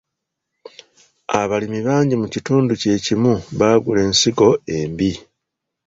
Abalimi 1.39 1.79
bangi 1.87 2.15
mu 2.21 2.27
kitundu 2.33 2.71
kye 2.81 2.93
kimu 3.05 3.33
baagula 3.59 3.99
ensigo 4.07 4.49
embi. 4.77 5.11